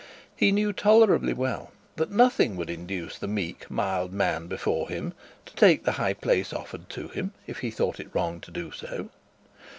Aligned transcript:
He 0.35 0.51
knew 0.51 0.73
tolerably 0.73 1.31
well 1.31 1.71
that 1.97 2.09
nothing 2.09 2.55
would 2.55 2.71
induce 2.71 3.19
the 3.19 3.27
meek, 3.27 3.69
mild 3.69 4.11
man 4.11 4.47
before 4.47 4.89
him 4.89 5.13
to 5.45 5.53
take 5.53 5.83
the 5.83 5.91
high 6.01 6.15
place 6.15 6.51
offered 6.51 6.89
to 6.89 7.07
him, 7.09 7.33
if 7.45 7.59
he 7.59 7.69
thought 7.69 7.99
it 7.99 8.09
wrong 8.11 8.39
to 8.39 8.49
do 8.49 8.71
so. 8.71 9.09